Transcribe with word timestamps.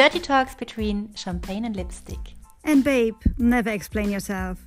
Dirty 0.00 0.18
Talks 0.18 0.54
between 0.54 1.14
Champagne 1.14 1.66
and 1.66 1.76
Lipstick. 1.76 2.34
And 2.64 2.82
babe, 2.82 3.16
never 3.36 3.68
explain 3.68 4.10
yourself. 4.10 4.58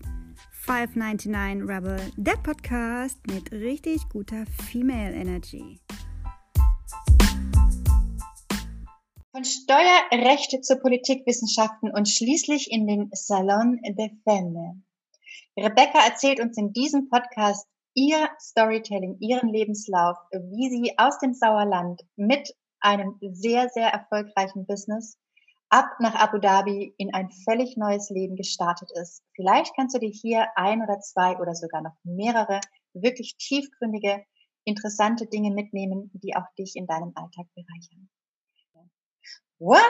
599 0.52 1.67
Rebel, 1.67 1.99
der 2.17 2.38
Podcast 2.38 3.17
mit 3.25 3.52
richtig 3.52 4.07
guter 4.09 4.45
Female 4.70 5.11
Energy. 5.11 5.80
Von 9.31 9.43
Steuerrechte 9.43 10.61
zu 10.61 10.77
Politikwissenschaften 10.77 11.89
und 11.89 12.07
schließlich 12.07 12.71
in 12.71 12.86
den 12.86 13.09
Salon 13.13 13.79
de 13.81 14.11
Femme. 14.25 14.84
Rebecca 15.57 16.05
erzählt 16.05 16.41
uns 16.41 16.59
in 16.59 16.73
diesem 16.73 17.09
Podcast 17.09 17.66
ihr 17.95 18.30
Storytelling, 18.39 19.17
ihren 19.20 19.50
Lebenslauf, 19.50 20.16
wie 20.31 20.70
sie 20.70 20.94
aus 21.00 21.17
dem 21.17 21.34
Sauerland 21.34 22.03
mit 22.17 22.53
einem 22.81 23.17
sehr, 23.31 23.70
sehr 23.70 23.88
erfolgreichen 23.88 24.67
Business 24.67 25.17
ab 25.73 26.00
nach 26.00 26.13
Abu 26.13 26.38
Dhabi 26.38 26.94
in 27.00 27.12
ein 27.16 27.32
völlig 27.45 27.77
neues 27.77 28.12
Leben 28.12 28.36
gestartet 28.36 28.91
ist. 29.02 29.23
Vielleicht 29.36 29.76
kannst 29.76 29.95
du 29.95 30.00
dir 30.00 30.12
hier 30.12 30.48
ein 30.55 30.84
oder 30.84 31.00
zwei 31.00 31.36
oder 31.40 31.55
sogar 31.55 31.81
noch 31.81 31.95
mehrere 32.04 32.59
wirklich 32.94 33.38
tiefgründige, 33.38 34.23
interessante 34.66 35.26
Dinge 35.26 35.50
mitnehmen, 35.50 36.12
die 36.14 36.36
auch 36.36 36.45
dich 36.59 36.76
in 36.76 36.86
deinem 36.86 37.12
Alltag 37.16 37.48
bereichern. 37.55 38.08
What? 39.58 39.81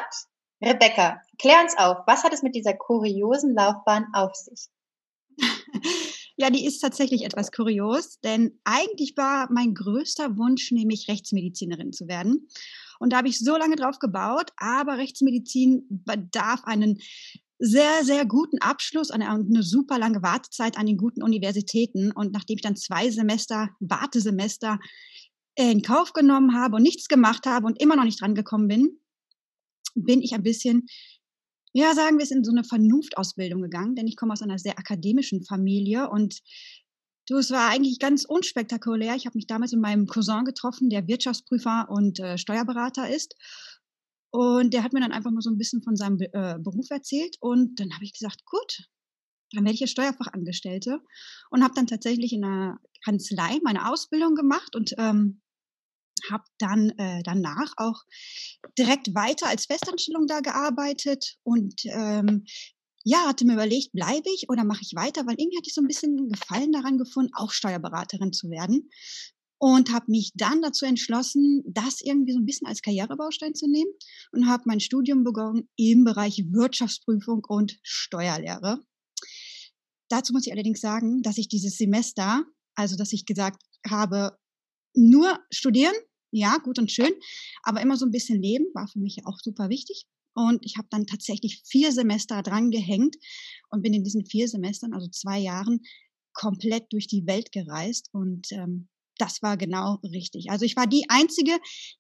Rebecca, 0.64 1.22
klär 1.38 1.62
uns 1.62 1.78
auf, 1.78 1.98
was 2.08 2.24
hat 2.24 2.32
es 2.32 2.44
mit 2.44 2.56
dieser 2.56 2.76
kuriosen 2.76 3.54
Laufbahn 3.54 4.08
auf 4.14 4.34
sich? 4.36 4.70
Ja, 6.36 6.50
die 6.50 6.66
ist 6.66 6.80
tatsächlich 6.80 7.26
etwas 7.26 7.52
kurios, 7.52 8.20
denn 8.22 8.60
eigentlich 8.64 9.16
war 9.16 9.48
mein 9.52 9.76
größter 9.76 10.36
Wunsch, 10.36 10.72
nämlich 10.72 11.08
Rechtsmedizinerin 11.08 11.94
zu 11.94 12.08
werden. 12.08 12.48
Und 13.04 13.12
da 13.12 13.18
habe 13.18 13.28
ich 13.28 13.38
so 13.38 13.58
lange 13.58 13.76
drauf 13.76 14.00
gebaut, 14.00 14.52
aber 14.56 14.98
Rechtsmedizin 14.98 15.86
bedarf 15.90 16.64
einen 16.64 17.00
sehr, 17.60 18.06
sehr 18.06 18.26
guten 18.26 18.60
Abschluss, 18.60 19.12
eine, 19.12 19.30
eine 19.30 19.62
super 19.62 20.00
lange 20.00 20.24
Wartezeit 20.24 20.78
an 20.78 20.86
den 20.86 20.96
guten 20.96 21.22
Universitäten. 21.22 22.14
Und 22.14 22.32
nachdem 22.32 22.56
ich 22.56 22.62
dann 22.62 22.78
zwei 22.78 23.12
Semester, 23.12 23.72
Wartesemester 23.82 24.80
in 25.56 25.82
Kauf 25.82 26.14
genommen 26.14 26.56
habe 26.56 26.78
und 26.78 26.84
nichts 26.84 27.10
gemacht 27.10 27.46
habe 27.46 27.66
und 27.66 27.82
immer 27.82 27.98
noch 27.98 28.06
nicht 28.06 28.22
dran 28.22 28.36
gekommen 28.36 28.70
bin, 28.70 29.00
bin 29.96 30.22
ich 30.22 30.34
ein 30.34 30.44
bisschen 30.44 30.88
ja, 31.76 31.96
sagen 31.96 32.20
wir 32.20 32.24
es, 32.24 32.30
in 32.30 32.44
so 32.44 32.52
eine 32.52 32.64
Vernunftausbildung 32.64 33.64
gegangen, 33.64 33.96
denn 33.96 34.08
ich 34.08 34.16
komme 34.16 34.32
aus 34.32 34.44
einer 34.44 34.60
sehr 34.60 34.78
akademischen 34.78 35.44
Familie 35.44 36.08
und 36.08 36.40
du, 37.28 37.38
es 37.38 37.52
war 37.52 37.70
eigentlich 37.70 38.00
ganz 38.00 38.26
unspektakulär. 38.26 39.16
Ich 39.16 39.26
habe 39.26 39.38
mich 39.38 39.48
damals 39.48 39.72
mit 39.72 39.82
meinem 39.82 40.08
Cousin 40.08 40.46
getroffen, 40.46 40.90
der 40.90 41.08
Wirtschaftsprüfer 41.08 41.88
und 41.90 42.20
äh, 42.20 42.38
Steuerberater 42.38 43.10
ist. 43.10 43.36
Und 44.32 44.74
der 44.74 44.84
hat 44.84 44.94
mir 44.94 45.02
dann 45.02 45.12
einfach 45.12 45.32
mal 45.32 45.42
so 45.42 45.52
ein 45.52 45.58
bisschen 45.58 45.84
von 45.84 45.96
seinem 45.96 46.20
äh, 46.20 46.58
Beruf 46.60 46.90
erzählt. 46.90 47.38
Und 47.40 47.80
dann 47.80 47.94
habe 47.94 48.04
ich 48.04 48.14
gesagt, 48.14 48.46
gut, 48.46 48.88
dann 49.52 49.64
werde 49.64 49.76
ich 49.76 49.82
jetzt 49.82 49.92
Steuerfachangestellte 49.92 51.00
und 51.52 51.64
habe 51.64 51.74
dann 51.76 51.88
tatsächlich 51.88 52.34
in 52.34 52.44
einer 52.44 52.80
Kanzlei 53.06 53.60
meine 53.64 53.92
Ausbildung 53.92 54.34
gemacht 54.34 54.76
und 54.76 54.94
ähm, 54.98 55.42
habe 56.32 56.44
dann 56.58 56.90
äh, 56.98 57.22
danach 57.24 57.74
auch 57.78 58.04
direkt 58.78 59.14
weiter 59.14 59.48
als 59.48 59.66
Festanstellung 59.66 60.26
da 60.28 60.40
gearbeitet 60.40 61.38
und 61.44 61.82
ähm, 61.86 62.46
ja, 63.04 63.28
hatte 63.28 63.46
mir 63.46 63.54
überlegt, 63.54 63.92
bleibe 63.92 64.30
ich 64.34 64.50
oder 64.50 64.64
mache 64.64 64.82
ich 64.82 64.96
weiter, 64.96 65.26
weil 65.26 65.36
irgendwie 65.38 65.58
hatte 65.58 65.68
ich 65.68 65.74
so 65.74 65.82
ein 65.82 65.88
bisschen 65.88 66.30
Gefallen 66.30 66.72
daran 66.72 66.98
gefunden, 66.98 67.34
auch 67.36 67.52
Steuerberaterin 67.52 68.32
zu 68.32 68.50
werden 68.50 68.90
und 69.64 69.94
habe 69.94 70.12
mich 70.12 70.32
dann 70.36 70.62
dazu 70.62 70.86
entschlossen, 70.86 71.64
das 71.66 72.02
irgendwie 72.02 72.34
so 72.34 72.40
ein 72.40 72.46
bisschen 72.46 72.68
als 72.68 72.82
Karrierebaustein 72.82 73.56
zu 73.56 73.66
nehmen 73.70 73.92
und 74.34 74.48
habe 74.48 74.64
mein 74.66 74.82
Studium 74.82 75.24
begonnen 75.24 75.70
im 75.78 76.04
Bereich 76.04 76.44
Wirtschaftsprüfung 76.52 77.44
und 77.48 77.80
Steuerlehre. 77.82 78.80
Dazu 80.10 80.34
muss 80.34 80.46
ich 80.46 80.52
allerdings 80.52 80.82
sagen, 80.82 81.22
dass 81.22 81.38
ich 81.38 81.48
dieses 81.48 81.78
Semester, 81.78 82.44
also 82.76 82.98
dass 82.98 83.14
ich 83.14 83.26
gesagt 83.26 83.64
habe, 83.88 84.38
nur 84.96 85.40
studieren, 85.50 85.96
ja, 86.32 86.58
gut 86.58 86.78
und 86.78 86.92
schön, 86.92 87.14
aber 87.64 87.82
immer 87.82 87.96
so 87.96 88.06
ein 88.06 88.12
bisschen 88.12 88.42
leben 88.42 88.66
war 88.74 88.88
für 88.88 89.00
mich 89.00 89.26
auch 89.26 89.40
super 89.40 89.70
wichtig. 89.70 90.08
Und 90.34 90.66
ich 90.66 90.78
habe 90.78 90.88
dann 90.90 91.06
tatsächlich 91.06 91.62
vier 91.66 91.92
Semester 91.92 92.42
dran 92.42 92.72
gehängt 92.72 93.16
und 93.70 93.82
bin 93.82 93.94
in 93.94 94.04
diesen 94.04 94.26
vier 94.26 94.48
Semestern, 94.48 94.94
also 94.94 95.08
zwei 95.08 95.40
Jahren, 95.40 95.82
komplett 96.34 96.92
durch 96.92 97.08
die 97.08 97.26
Welt 97.28 97.52
gereist. 97.52 98.10
Und 98.12 98.52
ähm, 98.52 98.90
das 99.18 99.42
war 99.42 99.58
genau 99.58 100.00
richtig. 100.04 100.50
Also 100.50 100.66
ich 100.66 100.76
war 100.76 100.88
die 100.88 101.06
Einzige, 101.10 101.52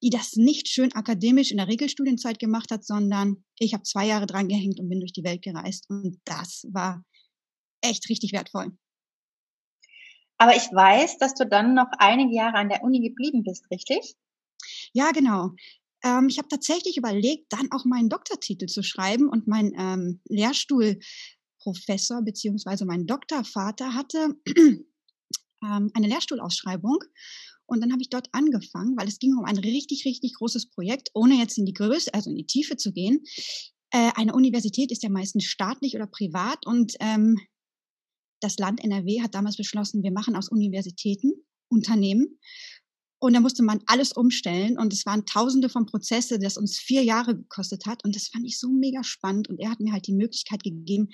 die 0.01 0.09
das 0.09 0.33
nicht 0.35 0.67
schön 0.67 0.93
akademisch 0.93 1.51
in 1.51 1.57
der 1.57 1.67
Regelstudienzeit 1.67 2.39
gemacht 2.39 2.71
hat, 2.71 2.83
sondern 2.85 3.43
ich 3.59 3.73
habe 3.73 3.83
zwei 3.83 4.07
Jahre 4.07 4.25
dran 4.25 4.47
gehängt 4.47 4.79
und 4.79 4.89
bin 4.89 4.99
durch 4.99 5.13
die 5.13 5.23
Welt 5.23 5.41
gereist. 5.41 5.85
Und 5.89 6.19
das 6.25 6.65
war 6.71 7.03
echt 7.81 8.09
richtig 8.09 8.33
wertvoll. 8.33 8.71
Aber 10.37 10.55
ich 10.55 10.63
weiß, 10.63 11.19
dass 11.19 11.35
du 11.35 11.47
dann 11.47 11.75
noch 11.75 11.87
einige 11.99 12.35
Jahre 12.35 12.57
an 12.57 12.69
der 12.69 12.83
Uni 12.83 12.99
geblieben 12.99 13.43
bist, 13.43 13.69
richtig? 13.71 14.15
Ja, 14.91 15.11
genau. 15.11 15.51
Ähm, 16.03 16.27
ich 16.29 16.37
habe 16.37 16.47
tatsächlich 16.47 16.97
überlegt, 16.97 17.51
dann 17.51 17.71
auch 17.71 17.85
meinen 17.85 18.09
Doktortitel 18.09 18.67
zu 18.67 18.83
schreiben 18.83 19.29
und 19.29 19.47
mein 19.47 19.73
ähm, 19.77 20.21
Lehrstuhlprofessor 20.27 22.21
beziehungsweise 22.23 22.85
mein 22.85 23.07
Doktorvater 23.07 23.93
hatte 23.93 24.35
ähm, 24.55 24.85
eine 25.93 26.07
Lehrstuhlausschreibung. 26.07 26.99
Und 27.65 27.81
dann 27.81 27.91
habe 27.91 28.01
ich 28.01 28.09
dort 28.09 28.27
angefangen, 28.33 28.97
weil 28.97 29.07
es 29.07 29.19
ging 29.19 29.35
um 29.37 29.45
ein 29.45 29.57
richtig, 29.57 30.05
richtig 30.05 30.33
großes 30.35 30.69
Projekt, 30.69 31.09
ohne 31.13 31.35
jetzt 31.35 31.57
in 31.57 31.65
die 31.65 31.73
Größe, 31.73 32.13
also 32.13 32.29
in 32.29 32.35
die 32.35 32.45
Tiefe 32.45 32.75
zu 32.75 32.91
gehen. 32.91 33.23
Äh, 33.91 34.11
eine 34.15 34.33
Universität 34.33 34.91
ist 34.91 35.03
ja 35.03 35.09
meistens 35.09 35.45
staatlich 35.45 35.95
oder 35.95 36.07
privat 36.07 36.65
und 36.65 36.93
ähm, 36.99 37.39
das 38.41 38.57
Land 38.57 38.83
NRW 38.83 39.21
hat 39.21 39.35
damals 39.35 39.55
beschlossen, 39.55 40.03
wir 40.03 40.11
machen 40.11 40.35
aus 40.35 40.49
Universitäten 40.49 41.31
Unternehmen. 41.69 42.39
Und 43.23 43.31
da 43.31 43.39
musste 43.39 43.63
man 43.63 43.79
alles 43.85 44.11
umstellen. 44.11 44.77
Und 44.77 44.91
es 44.91 45.05
waren 45.05 45.25
tausende 45.25 45.69
von 45.69 45.85
Prozesse, 45.85 46.39
das 46.39 46.57
uns 46.57 46.77
vier 46.77 47.03
Jahre 47.03 47.37
gekostet 47.37 47.85
hat. 47.85 48.03
Und 48.03 48.17
das 48.17 48.27
fand 48.27 48.45
ich 48.45 48.59
so 48.59 48.67
mega 48.67 49.01
spannend. 49.01 49.47
Und 49.47 49.61
er 49.61 49.71
hat 49.71 49.79
mir 49.79 49.93
halt 49.93 50.07
die 50.07 50.13
Möglichkeit 50.13 50.61
gegeben, 50.61 51.07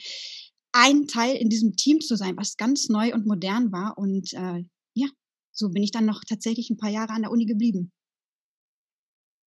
ein 0.72 1.06
Teil 1.06 1.36
in 1.36 1.50
diesem 1.50 1.76
Team 1.76 2.02
zu 2.02 2.16
sein, 2.16 2.36
was 2.36 2.58
ganz 2.58 2.90
neu 2.90 3.14
und 3.14 3.28
modern 3.28 3.72
war. 3.72 3.96
Und 3.96 4.34
äh, 4.34 4.64
ja, 4.96 5.08
so 5.52 5.70
bin 5.70 5.84
ich 5.84 5.92
dann 5.92 6.08
noch 6.08 6.24
tatsächlich 6.28 6.72
ein 6.72 6.78
paar 6.78 6.90
Jahre 6.90 7.14
an 7.14 7.22
der 7.22 7.32
Uni 7.32 7.46
geblieben. 7.46 7.92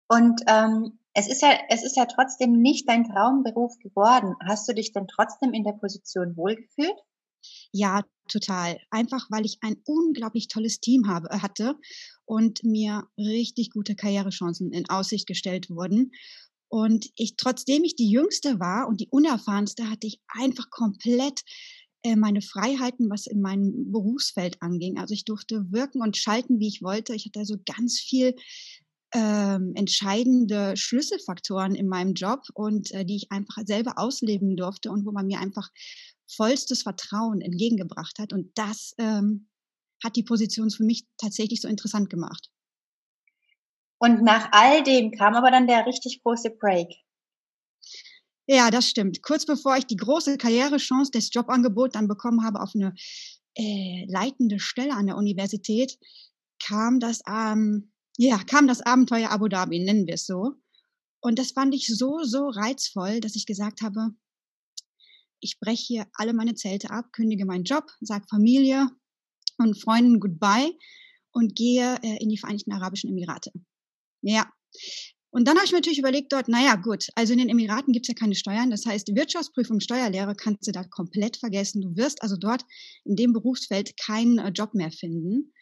Und 0.09 0.43
ähm, 0.47 1.01
es 1.15 1.29
ist 1.29 1.43
ja, 1.43 1.59
es 1.69 1.83
ist 1.83 1.97
ja 1.97 2.07
trotzdem 2.07 2.53
nicht 2.53 2.89
dein 2.89 3.03
Traumberuf 3.03 3.77
geworden. 3.81 4.37
Hast 4.47 4.69
du 4.69 4.73
dich 4.73 4.93
denn 4.93 5.09
trotzdem 5.09 5.53
in 5.53 5.65
der 5.65 5.73
Position 5.73 6.37
wohlgefühlt? 6.37 6.95
Ja, 7.73 8.05
total. 8.33 8.79
Einfach, 8.91 9.27
weil 9.31 9.45
ich 9.45 9.59
ein 9.61 9.77
unglaublich 9.85 10.49
tolles 10.49 10.81
Team 10.81 11.09
habe, 11.09 11.29
äh, 11.31 11.39
hatte 11.39 11.77
und 12.25 12.65
mir 12.65 13.05
richtig 13.19 13.71
gute 13.71 13.95
Karrierechancen 13.95 14.73
in 14.73 14.89
Aussicht 14.89 15.27
gestellt 15.27 15.71
wurden. 15.71 16.13
Und 16.69 17.11
ich, 17.17 17.37
trotzdem 17.37 17.85
ich 17.85 17.97
die 17.97 18.11
Jüngste 18.11 18.59
war 18.59 18.89
und 18.89 19.01
die 19.01 19.09
Unerfahrenste, 19.11 19.91
hatte 19.91 20.07
ich 20.07 20.21
einfach 20.29 20.71
komplett 20.71 21.43
äh, 22.03 22.17
meine 22.17 22.43
Freiheiten, 22.43 23.11
was 23.11 23.27
in 23.27 23.41
meinem 23.41 23.93
Berufsfeld 23.93 24.61
anging. 24.61 24.99
Also 24.99 25.15
ich 25.15 25.25
durfte 25.25 25.71
wirken 25.71 26.03
und 26.03 26.17
schalten, 26.17 26.59
wie 26.59 26.69
ich 26.69 26.83
wollte. 26.83 27.15
Ich 27.15 27.27
hatte 27.27 27.41
also 27.41 27.57
ganz 27.65 28.01
viel 28.01 28.35
ähm, 29.15 29.73
entscheidende 29.75 30.77
Schlüsselfaktoren 30.77 31.75
in 31.75 31.89
meinem 31.89 32.15
Job 32.15 32.41
und 32.55 32.91
äh, 32.93 33.05
die 33.05 33.17
ich 33.17 33.31
einfach 33.31 33.63
selber 33.67 33.99
ausleben 33.99 34.57
durfte 34.57 34.91
und 34.91 35.05
wo 35.05 35.13
man 35.13 35.27
mir 35.27 35.41
einfach 35.41 35.69
vollstes 36.31 36.83
Vertrauen 36.83 37.41
entgegengebracht 37.41 38.19
hat. 38.19 38.33
Und 38.33 38.51
das 38.55 38.95
ähm, 38.99 39.49
hat 40.03 40.17
die 40.17 40.23
Position 40.23 40.71
für 40.71 40.85
mich 40.85 41.05
tatsächlich 41.19 41.61
so 41.61 41.69
interessant 41.69 42.11
gemacht. 42.11 42.51
Und 43.99 44.23
nach 44.23 44.49
all 44.53 44.83
dem 44.83 45.13
kam 45.13 45.35
aber 45.35 45.51
dann 45.51 45.67
der 45.67 45.87
richtig 45.87 46.23
große 46.23 46.51
Break. 46.51 46.89
Ja, 48.49 48.71
das 48.71 48.89
stimmt. 48.89 49.23
Kurz 49.23 49.47
bevor 49.47 49.77
ich 49.77 49.87
die 49.87 49.97
große 49.97 50.37
Karrierechance 50.39 51.13
des 51.13 51.33
Jobangebots 51.33 51.93
dann 51.93 52.09
bekommen 52.09 52.45
habe 52.45 52.61
auf 52.61 52.73
eine 52.75 52.95
äh, 53.57 54.05
leitende 54.09 54.59
Stelle 54.59 54.95
an 54.95 55.07
der 55.07 55.17
Universität, 55.17 55.99
kam 56.65 56.99
das, 56.99 57.21
ähm, 57.29 57.92
ja, 58.19 58.39
kam 58.45 58.67
das 58.67 58.81
Abenteuer 58.81 59.31
Abu 59.31 59.49
Dhabi, 59.49 59.79
nennen 59.79 60.07
wir 60.07 60.15
es 60.15 60.27
so. 60.27 60.55
Und 61.21 61.39
das 61.39 61.53
fand 61.53 61.75
ich 61.75 61.87
so, 61.87 62.23
so 62.25 62.49
reizvoll, 62.49 63.21
dass 63.21 63.37
ich 63.37 63.47
gesagt 63.47 63.81
habe, 63.81 64.11
ich 65.41 65.59
breche 65.59 65.85
hier 65.85 66.07
alle 66.15 66.33
meine 66.33 66.55
Zelte 66.55 66.91
ab, 66.91 67.13
kündige 67.13 67.45
meinen 67.45 67.65
Job, 67.65 67.91
sage 68.01 68.27
Familie 68.29 68.89
und 69.59 69.81
Freunden 69.81 70.21
Goodbye 70.21 70.73
und 71.33 71.55
gehe 71.57 71.97
äh, 72.03 72.23
in 72.23 72.29
die 72.29 72.39
Vereinigten 72.39 72.73
Arabischen 72.73 73.11
Emirate. 73.11 73.51
Ja. 74.23 74.51
Und 75.31 75.49
dann 75.49 75.57
habe 75.57 75.65
ich 75.65 75.73
mir 75.73 75.79
natürlich 75.79 75.99
überlegt 75.99 76.33
dort, 76.33 76.49
naja 76.49 76.77
gut, 76.77 77.07
also 77.15 77.33
in 77.33 77.39
den 77.39 77.49
Emiraten 77.49 77.93
gibt 77.93 78.07
es 78.07 78.09
ja 78.09 78.15
keine 78.15 78.35
Steuern. 78.35 78.71
Das 78.71 78.85
heißt, 78.85 79.09
Wirtschaftsprüfung, 79.15 79.81
Steuerlehre 79.81 80.35
kannst 80.35 80.67
du 80.67 80.73
da 80.73 80.85
komplett 80.85 81.39
vergessen. 81.39 81.81
Du 81.81 81.97
wirst 81.97 82.23
also 82.23 82.37
dort 82.37 82.65
in 83.05 83.17
dem 83.17 83.33
Berufsfeld 83.33 83.97
keinen 83.97 84.39
äh, 84.39 84.51
Job 84.51 84.75
mehr 84.75 84.91
finden. 84.91 85.53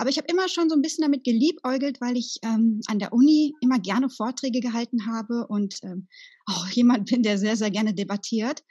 Aber 0.00 0.10
ich 0.10 0.16
habe 0.16 0.28
immer 0.30 0.48
schon 0.48 0.70
so 0.70 0.76
ein 0.76 0.80
bisschen 0.82 1.02
damit 1.02 1.24
geliebäugelt, 1.24 2.00
weil 2.00 2.16
ich 2.16 2.38
ähm, 2.44 2.80
an 2.86 3.00
der 3.00 3.12
Uni 3.12 3.54
immer 3.60 3.80
gerne 3.80 4.08
Vorträge 4.08 4.60
gehalten 4.60 5.06
habe 5.06 5.46
und 5.48 5.74
ähm, 5.82 6.06
auch 6.46 6.68
jemand 6.70 7.10
bin, 7.10 7.22
der 7.22 7.36
sehr, 7.36 7.56
sehr 7.56 7.70
gerne 7.70 7.94
debattiert, 7.94 8.62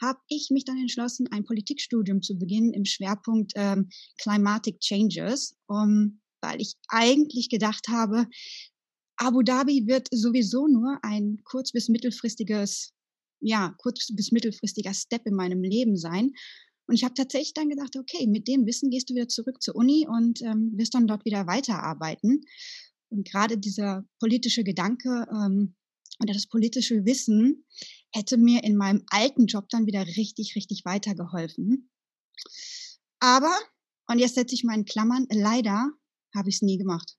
habe 0.00 0.18
ich 0.28 0.50
mich 0.50 0.66
dann 0.66 0.78
entschlossen, 0.78 1.28
ein 1.30 1.44
Politikstudium 1.44 2.20
zu 2.20 2.38
beginnen 2.38 2.74
im 2.74 2.84
Schwerpunkt 2.84 3.52
ähm, 3.56 3.88
Climatic 4.20 4.78
Changes, 4.80 5.56
um, 5.66 6.20
weil 6.42 6.60
ich 6.60 6.74
eigentlich 6.88 7.48
gedacht 7.48 7.88
habe, 7.88 8.26
Abu 9.16 9.40
Dhabi 9.42 9.86
wird 9.86 10.08
sowieso 10.10 10.66
nur 10.66 10.98
ein 11.02 11.38
kurz- 11.44 11.72
bis 11.72 11.88
mittelfristiges, 11.88 12.92
ja, 13.40 13.74
kurz- 13.78 14.14
bis 14.14 14.30
mittelfristiger 14.30 14.92
Step 14.92 15.22
in 15.24 15.34
meinem 15.34 15.62
Leben 15.62 15.96
sein. 15.96 16.32
Und 16.86 16.94
ich 16.94 17.04
habe 17.04 17.14
tatsächlich 17.14 17.54
dann 17.54 17.68
gedacht, 17.68 17.96
okay, 17.96 18.26
mit 18.26 18.46
dem 18.46 18.64
Wissen 18.66 18.90
gehst 18.90 19.10
du 19.10 19.14
wieder 19.14 19.28
zurück 19.28 19.60
zur 19.62 19.74
Uni 19.74 20.06
und 20.08 20.40
ähm, 20.42 20.72
wirst 20.76 20.94
dann 20.94 21.06
dort 21.06 21.24
wieder 21.24 21.46
weiterarbeiten. 21.46 22.42
Und 23.08 23.28
gerade 23.28 23.58
dieser 23.58 24.04
politische 24.20 24.64
Gedanke 24.64 25.26
ähm, 25.30 25.74
oder 26.22 26.32
das 26.32 26.46
politische 26.46 27.04
Wissen 27.04 27.64
hätte 28.14 28.36
mir 28.36 28.64
in 28.64 28.76
meinem 28.76 29.04
alten 29.10 29.46
Job 29.46 29.68
dann 29.68 29.86
wieder 29.86 30.06
richtig, 30.06 30.54
richtig 30.56 30.84
weitergeholfen. 30.84 31.90
Aber, 33.20 33.54
und 34.08 34.18
jetzt 34.18 34.34
setze 34.34 34.54
ich 34.54 34.64
mal 34.64 34.76
in 34.76 34.84
Klammern, 34.84 35.26
leider 35.30 35.90
habe 36.34 36.48
ich 36.48 36.56
es 36.56 36.62
nie 36.62 36.78
gemacht. 36.78 37.16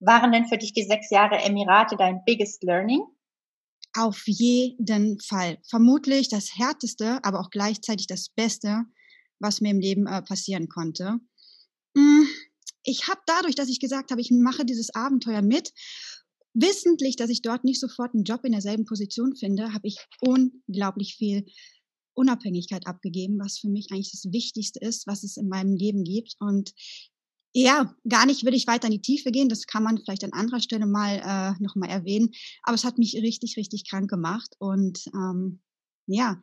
Waren 0.00 0.32
denn 0.32 0.46
für 0.46 0.58
dich 0.58 0.72
die 0.72 0.84
sechs 0.84 1.10
Jahre 1.10 1.38
Emirate 1.38 1.96
dein 1.96 2.24
biggest 2.24 2.62
learning? 2.62 3.02
Auf 3.98 4.22
jeden 4.26 5.18
Fall. 5.18 5.58
Vermutlich 5.68 6.28
das 6.28 6.56
härteste, 6.56 7.18
aber 7.24 7.40
auch 7.40 7.50
gleichzeitig 7.50 8.06
das 8.06 8.28
Beste, 8.28 8.84
was 9.40 9.60
mir 9.60 9.72
im 9.72 9.80
Leben 9.80 10.06
äh, 10.06 10.22
passieren 10.22 10.68
konnte. 10.68 11.18
Hm, 11.96 12.28
ich 12.84 13.08
habe 13.08 13.20
dadurch, 13.26 13.56
dass 13.56 13.68
ich 13.68 13.80
gesagt 13.80 14.12
habe, 14.12 14.20
ich 14.20 14.30
mache 14.30 14.64
dieses 14.64 14.94
Abenteuer 14.94 15.42
mit, 15.42 15.72
wissentlich, 16.54 17.16
dass 17.16 17.28
ich 17.28 17.42
dort 17.42 17.64
nicht 17.64 17.80
sofort 17.80 18.14
einen 18.14 18.22
Job 18.22 18.44
in 18.44 18.52
derselben 18.52 18.84
Position 18.84 19.34
finde, 19.34 19.72
habe 19.72 19.88
ich 19.88 19.98
unglaublich 20.20 21.16
viel 21.16 21.44
Unabhängigkeit 22.14 22.86
abgegeben, 22.86 23.40
was 23.40 23.58
für 23.58 23.68
mich 23.68 23.88
eigentlich 23.90 24.12
das 24.12 24.32
Wichtigste 24.32 24.78
ist, 24.78 25.08
was 25.08 25.24
es 25.24 25.36
in 25.36 25.48
meinem 25.48 25.74
Leben 25.74 26.04
gibt. 26.04 26.36
Und 26.38 26.72
ja, 27.54 27.94
gar 28.08 28.26
nicht 28.26 28.44
will 28.44 28.54
ich 28.54 28.66
weiter 28.66 28.86
in 28.86 28.92
die 28.92 29.02
Tiefe 29.02 29.30
gehen. 29.30 29.48
Das 29.48 29.66
kann 29.66 29.82
man 29.82 29.98
vielleicht 29.98 30.24
an 30.24 30.32
anderer 30.32 30.60
Stelle 30.60 30.86
mal 30.86 31.20
äh, 31.24 31.62
nochmal 31.62 31.90
erwähnen. 31.90 32.30
Aber 32.62 32.74
es 32.74 32.84
hat 32.84 32.98
mich 32.98 33.14
richtig, 33.14 33.56
richtig 33.56 33.88
krank 33.88 34.10
gemacht. 34.10 34.54
Und 34.58 35.06
ähm, 35.14 35.60
ja, 36.06 36.42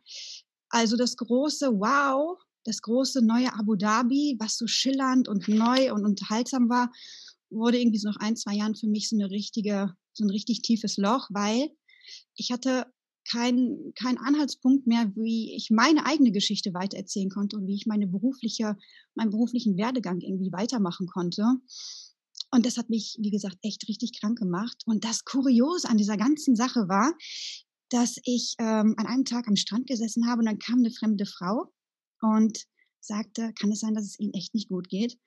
also 0.68 0.96
das 0.96 1.16
große 1.16 1.70
Wow, 1.72 2.38
das 2.64 2.82
große 2.82 3.24
neue 3.24 3.52
Abu 3.54 3.76
Dhabi, 3.76 4.36
was 4.38 4.56
so 4.56 4.66
schillernd 4.66 5.28
und 5.28 5.48
neu 5.48 5.92
und 5.92 6.04
unterhaltsam 6.04 6.68
war, 6.68 6.90
wurde 7.50 7.78
irgendwie 7.78 7.98
so 7.98 8.08
nach 8.08 8.18
ein, 8.18 8.36
zwei 8.36 8.54
Jahren 8.54 8.74
für 8.74 8.88
mich 8.88 9.08
so 9.08 9.16
eine 9.16 9.30
richtige, 9.30 9.94
so 10.12 10.24
ein 10.24 10.30
richtig 10.30 10.62
tiefes 10.62 10.96
Loch, 10.96 11.28
weil 11.30 11.70
ich 12.34 12.50
hatte 12.50 12.86
keinen 13.30 13.92
kein 13.94 14.18
Anhaltspunkt 14.18 14.86
mehr, 14.86 15.12
wie 15.16 15.54
ich 15.54 15.70
meine 15.70 16.06
eigene 16.06 16.32
Geschichte 16.32 16.74
weitererzählen 16.74 17.30
konnte 17.30 17.56
und 17.56 17.66
wie 17.66 17.74
ich 17.74 17.86
meine 17.86 18.06
berufliche, 18.06 18.76
meinen 19.14 19.30
beruflichen 19.30 19.76
Werdegang 19.76 20.20
irgendwie 20.20 20.52
weitermachen 20.52 21.06
konnte. 21.06 21.44
Und 22.50 22.64
das 22.64 22.76
hat 22.76 22.90
mich, 22.90 23.16
wie 23.20 23.30
gesagt, 23.30 23.58
echt 23.62 23.88
richtig 23.88 24.18
krank 24.20 24.38
gemacht. 24.38 24.82
Und 24.86 25.04
das 25.04 25.24
Kuriose 25.24 25.88
an 25.88 25.98
dieser 25.98 26.16
ganzen 26.16 26.56
Sache 26.56 26.88
war, 26.88 27.12
dass 27.90 28.16
ich 28.24 28.54
ähm, 28.58 28.94
an 28.96 29.06
einem 29.06 29.24
Tag 29.24 29.48
am 29.48 29.56
Strand 29.56 29.86
gesessen 29.86 30.28
habe 30.28 30.40
und 30.40 30.46
dann 30.46 30.58
kam 30.58 30.78
eine 30.78 30.90
fremde 30.90 31.26
Frau 31.26 31.72
und 32.20 32.64
sagte, 33.00 33.52
kann 33.58 33.70
es 33.70 33.80
sein, 33.80 33.94
dass 33.94 34.04
es 34.04 34.18
Ihnen 34.18 34.34
echt 34.34 34.54
nicht 34.54 34.68
gut 34.68 34.88
geht? 34.88 35.18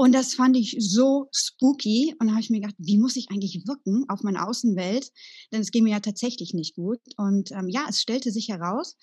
Und 0.00 0.12
das 0.12 0.34
fand 0.34 0.56
ich 0.56 0.76
so 0.78 1.28
spooky. 1.34 2.14
Und 2.20 2.28
da 2.28 2.34
habe 2.34 2.40
ich 2.40 2.50
mir 2.50 2.60
gedacht, 2.60 2.76
wie 2.78 2.98
muss 2.98 3.16
ich 3.16 3.30
eigentlich 3.30 3.66
wirken 3.66 4.04
auf 4.08 4.22
meine 4.22 4.46
Außenwelt? 4.46 5.10
Denn 5.50 5.60
es 5.60 5.72
ging 5.72 5.82
mir 5.82 5.90
ja 5.90 6.00
tatsächlich 6.00 6.54
nicht 6.54 6.76
gut. 6.76 7.00
Und 7.16 7.50
ähm, 7.50 7.68
ja, 7.68 7.84
es 7.88 8.00
stellte 8.00 8.30
sich 8.30 8.48
heraus, 8.48 8.96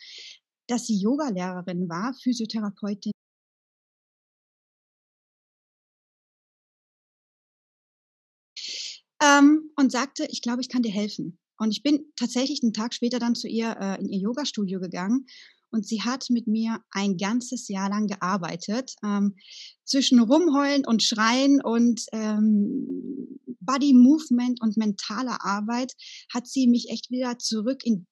dass 0.67 0.87
sie 0.87 0.97
Yogalehrerin 0.97 1.89
war, 1.89 2.13
Physiotherapeutin. 2.23 3.11
Ähm, 9.21 9.71
und 9.75 9.91
sagte, 9.91 10.25
ich 10.31 10.41
glaube, 10.41 10.61
ich 10.61 10.69
kann 10.69 10.81
dir 10.81 10.91
helfen. 10.93 11.37
Und 11.57 11.71
ich 11.71 11.83
bin 11.83 12.05
tatsächlich 12.15 12.63
einen 12.63 12.73
Tag 12.73 12.93
später 12.93 13.19
dann 13.19 13.35
zu 13.35 13.49
ihr 13.49 13.75
äh, 13.81 13.99
in 13.99 14.07
ihr 14.07 14.19
Yoga-Studio 14.19 14.79
gegangen 14.79 15.25
und 15.75 15.85
sie 15.85 16.01
hat 16.01 16.27
mit 16.29 16.47
mir 16.47 16.79
ein 16.89 17.17
ganzes 17.17 17.67
Jahr 17.67 17.89
lang 17.89 18.07
gearbeitet. 18.07 18.95
Ähm, 19.03 19.35
zwischen 19.83 20.19
Rumheulen 20.19 20.85
und 20.85 21.03
Schreien 21.03 21.61
und 21.61 22.01
ähm, 22.13 22.87
Body 23.59 23.93
Movement 23.93 24.61
und 24.61 24.77
mentaler 24.77 25.43
Arbeit 25.43 25.93
hat 26.33 26.47
sie 26.47 26.67
mich 26.67 26.89
echt 26.89 27.11
wieder 27.11 27.37
zurück 27.37 27.81
in 27.83 28.07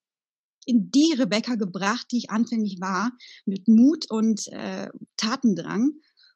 in 0.65 0.91
die 0.91 1.13
Rebecca 1.17 1.55
gebracht, 1.55 2.07
die 2.11 2.19
ich 2.19 2.29
anfänglich 2.29 2.77
war, 2.79 3.11
mit 3.45 3.67
Mut 3.67 4.09
und 4.09 4.47
äh, 4.47 4.87
Tatendrang. 5.17 5.91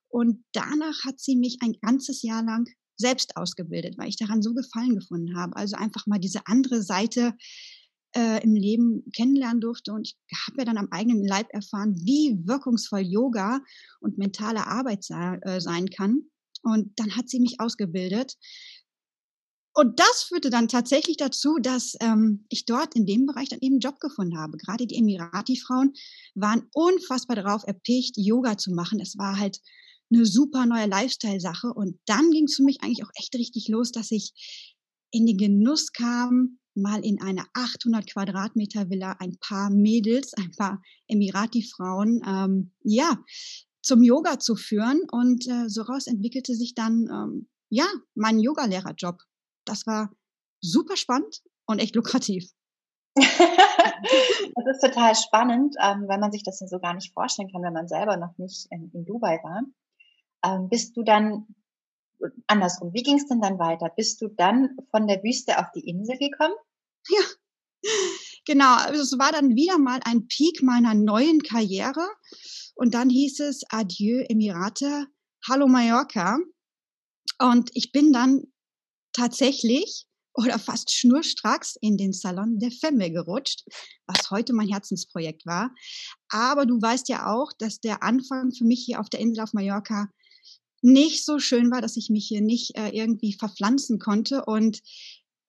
Und 0.09 0.43
danach 0.51 1.05
hat 1.05 1.19
sie 1.21 1.37
mich 1.37 1.59
ein 1.61 1.77
ganzes 1.81 2.23
Jahr 2.23 2.43
lang 2.43 2.67
selbst 2.97 3.37
ausgebildet, 3.37 3.97
weil 3.97 4.09
ich 4.09 4.17
daran 4.17 4.41
so 4.41 4.53
Gefallen 4.53 4.95
gefunden 4.95 5.37
habe. 5.37 5.55
Also 5.55 5.77
einfach 5.77 6.07
mal 6.07 6.19
diese 6.19 6.41
andere 6.45 6.81
Seite 6.81 7.35
äh, 8.15 8.43
im 8.43 8.55
Leben 8.55 9.03
kennenlernen 9.15 9.61
durfte. 9.61 9.93
Und 9.93 10.07
ich 10.07 10.17
habe 10.45 10.59
ja 10.59 10.65
dann 10.65 10.77
am 10.77 10.89
eigenen 10.91 11.25
Leib 11.25 11.47
erfahren, 11.51 11.95
wie 11.95 12.39
wirkungsvoll 12.45 13.01
Yoga 13.01 13.61
und 13.99 14.17
mentale 14.17 14.67
Arbeit 14.67 15.05
äh, 15.09 15.59
sein 15.59 15.89
kann. 15.89 16.23
Und 16.63 16.99
dann 16.99 17.15
hat 17.15 17.29
sie 17.29 17.39
mich 17.39 17.59
ausgebildet. 17.59 18.35
Und 19.73 19.99
das 19.99 20.23
führte 20.23 20.49
dann 20.49 20.67
tatsächlich 20.67 21.17
dazu, 21.17 21.59
dass 21.61 21.93
ähm, 22.01 22.45
ich 22.49 22.65
dort 22.65 22.95
in 22.95 23.05
dem 23.05 23.27
Bereich 23.27 23.49
dann 23.49 23.59
eben 23.61 23.75
einen 23.75 23.79
Job 23.79 23.99
gefunden 23.99 24.35
habe. 24.39 24.57
Gerade 24.57 24.87
die 24.87 24.95
Emirati-Frauen 24.95 25.93
waren 26.33 26.63
unfassbar 26.73 27.35
darauf 27.35 27.63
erpicht, 27.63 28.15
Yoga 28.17 28.57
zu 28.57 28.71
machen. 28.71 28.99
Es 28.99 29.19
war 29.19 29.37
halt 29.37 29.59
eine 30.11 30.25
super 30.25 30.65
neue 30.65 30.87
Lifestyle-Sache. 30.87 31.71
Und 31.71 31.99
dann 32.05 32.31
ging 32.31 32.45
es 32.45 32.55
für 32.55 32.63
mich 32.63 32.81
eigentlich 32.81 33.03
auch 33.03 33.11
echt 33.19 33.35
richtig 33.35 33.67
los, 33.67 33.91
dass 33.91 34.09
ich 34.09 34.33
in 35.11 35.27
den 35.27 35.37
Genuss 35.37 35.91
kam, 35.91 36.57
mal 36.77 37.03
in 37.03 37.21
einer 37.21 37.45
800 37.53 38.11
Quadratmeter 38.11 38.89
Villa 38.89 39.15
ein 39.19 39.37
paar 39.39 39.69
Mädels, 39.69 40.33
ein 40.33 40.51
paar 40.51 40.81
Emirati-Frauen, 41.07 42.21
ähm, 42.25 42.73
ja, 42.83 43.17
zum 43.81 44.03
Yoga 44.03 44.39
zu 44.39 44.55
führen. 44.55 45.01
Und 45.11 45.47
äh, 45.47 45.69
so 45.69 45.81
raus 45.83 46.07
entwickelte 46.07 46.55
sich 46.55 46.73
dann, 46.75 47.07
ähm, 47.11 47.49
ja, 47.69 47.85
mein 48.15 48.39
Yogalehrerjob. 48.39 49.21
Das 49.65 49.85
war 49.87 50.11
super 50.61 50.95
spannend 50.95 51.41
und 51.65 51.79
echt 51.79 51.95
lukrativ. 51.95 52.49
das 53.15 54.65
ist 54.71 54.81
total 54.81 55.15
spannend, 55.15 55.75
ähm, 55.81 56.05
weil 56.07 56.19
man 56.19 56.31
sich 56.31 56.43
das 56.43 56.59
so 56.59 56.79
gar 56.79 56.93
nicht 56.93 57.13
vorstellen 57.13 57.49
kann, 57.51 57.63
wenn 57.63 57.73
man 57.73 57.87
selber 57.87 58.17
noch 58.17 58.37
nicht 58.37 58.67
in, 58.69 58.91
in 58.93 59.05
Dubai 59.05 59.39
war. 59.43 59.63
Ähm, 60.45 60.69
bist 60.69 60.95
du 60.95 61.03
dann 61.03 61.47
andersrum, 62.47 62.93
wie 62.93 63.03
ging 63.03 63.17
es 63.17 63.27
denn 63.27 63.41
dann 63.41 63.59
weiter? 63.59 63.89
Bist 63.95 64.21
du 64.21 64.27
dann 64.27 64.77
von 64.91 65.07
der 65.07 65.23
Wüste 65.23 65.59
auf 65.59 65.71
die 65.73 65.87
Insel 65.87 66.17
gekommen? 66.17 66.55
Ja, 67.09 67.21
genau. 68.45 68.75
Also 68.75 69.01
es 69.01 69.19
war 69.19 69.31
dann 69.31 69.55
wieder 69.55 69.77
mal 69.77 69.99
ein 70.03 70.27
Peak 70.27 70.61
meiner 70.63 70.93
neuen 70.93 71.41
Karriere. 71.41 72.07
Und 72.75 72.93
dann 72.93 73.09
hieß 73.09 73.39
es 73.41 73.61
Adieu 73.69 74.23
Emirate, 74.29 75.07
Hallo 75.47 75.67
Mallorca. 75.67 76.37
Und 77.39 77.69
ich 77.73 77.91
bin 77.91 78.13
dann 78.13 78.43
tatsächlich 79.13 80.05
oder 80.37 80.59
fast 80.59 80.93
schnurstracks 80.93 81.75
in 81.81 81.97
den 81.97 82.13
Salon 82.13 82.59
der 82.59 82.71
Femme 82.71 83.11
gerutscht, 83.11 83.63
was 84.05 84.29
heute 84.29 84.53
mein 84.53 84.67
Herzensprojekt 84.67 85.45
war. 85.47 85.73
Aber 86.29 86.67
du 86.67 86.79
weißt 86.79 87.09
ja 87.09 87.33
auch, 87.33 87.51
dass 87.57 87.79
der 87.79 88.03
Anfang 88.03 88.51
für 88.51 88.63
mich 88.63 88.83
hier 88.85 88.99
auf 88.99 89.09
der 89.09 89.19
Insel 89.19 89.43
auf 89.43 89.53
Mallorca 89.53 90.07
nicht 90.83 91.25
so 91.25 91.39
schön 91.39 91.71
war, 91.71 91.81
dass 91.81 91.97
ich 91.97 92.09
mich 92.11 92.27
hier 92.27 92.41
nicht 92.41 92.77
äh, 92.77 92.89
irgendwie 92.89 93.33
verpflanzen 93.33 93.97
konnte. 93.97 94.45
Und 94.45 94.81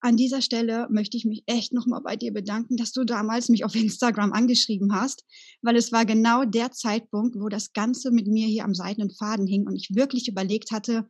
an 0.01 0.17
dieser 0.17 0.43
Stelle 0.43 0.87
möchte 0.91 1.17
ich 1.17 1.25
mich 1.25 1.43
echt 1.47 1.73
nochmal 1.73 2.01
bei 2.01 2.17
dir 2.17 2.33
bedanken, 2.33 2.77
dass 2.77 2.93
du 2.93 3.05
damals 3.05 3.49
mich 3.49 3.65
auf 3.65 3.75
Instagram 3.75 4.33
angeschrieben 4.33 4.95
hast, 4.95 5.25
weil 5.63 5.77
es 5.77 5.93
war 5.93 6.05
genau 6.05 6.45
der 6.45 6.71
Zeitpunkt, 6.71 7.37
wo 7.39 7.49
das 7.49 7.73
Ganze 7.73 8.11
mit 8.11 8.27
mir 8.27 8.47
hier 8.47 8.65
am 8.65 8.75
seidenen 8.75 9.11
Faden 9.11 9.47
hing 9.47 9.67
und 9.67 9.75
ich 9.75 9.95
wirklich 9.95 10.29
überlegt 10.29 10.71
hatte, 10.71 11.09